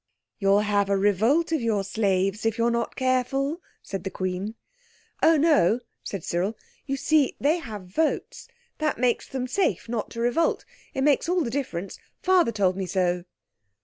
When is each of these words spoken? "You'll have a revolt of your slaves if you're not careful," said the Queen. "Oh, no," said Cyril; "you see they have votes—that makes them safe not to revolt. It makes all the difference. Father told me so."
"You'll 0.39 0.61
have 0.61 0.89
a 0.89 0.97
revolt 0.97 1.51
of 1.51 1.61
your 1.61 1.83
slaves 1.83 2.43
if 2.43 2.57
you're 2.57 2.71
not 2.71 2.95
careful," 2.95 3.61
said 3.83 4.03
the 4.03 4.09
Queen. 4.09 4.55
"Oh, 5.21 5.37
no," 5.37 5.79
said 6.03 6.23
Cyril; 6.23 6.57
"you 6.87 6.97
see 6.97 7.35
they 7.39 7.59
have 7.59 7.83
votes—that 7.85 8.97
makes 8.97 9.27
them 9.29 9.45
safe 9.45 9.87
not 9.87 10.09
to 10.09 10.19
revolt. 10.19 10.65
It 10.95 11.03
makes 11.03 11.29
all 11.29 11.43
the 11.43 11.51
difference. 11.51 11.99
Father 12.19 12.51
told 12.51 12.75
me 12.77 12.87
so." 12.87 13.25